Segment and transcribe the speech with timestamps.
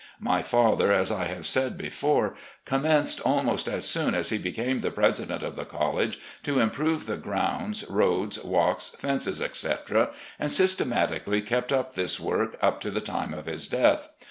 [0.19, 2.33] My father, as I have said before,
[2.65, 7.05] commenced almost as soon as he became the president of the college to im prove
[7.05, 10.09] the grounds, roads, walks, fences, etc.,
[10.39, 14.09] and syste matically kept up this work up to the time of his death.